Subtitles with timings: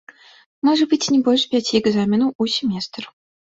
[0.67, 3.03] Можа быць не больш пяці экзаменаў у семестр.